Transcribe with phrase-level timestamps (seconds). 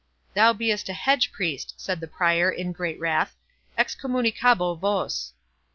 [0.33, 3.35] "Thou be'st a hedge priest," 46 said the Prior, in great wrath,
[3.77, 5.33] "'excommunicabo vos'."